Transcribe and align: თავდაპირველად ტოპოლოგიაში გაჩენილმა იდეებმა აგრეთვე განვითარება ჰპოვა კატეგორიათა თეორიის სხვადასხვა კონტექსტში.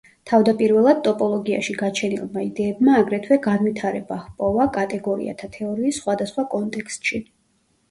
თავდაპირველად 0.29 1.01
ტოპოლოგიაში 1.07 1.75
გაჩენილმა 1.81 2.45
იდეებმა 2.47 2.97
აგრეთვე 3.03 3.39
განვითარება 3.45 4.19
ჰპოვა 4.25 4.69
კატეგორიათა 4.81 5.53
თეორიის 5.61 6.03
სხვადასხვა 6.05 6.49
კონტექსტში. 6.59 7.25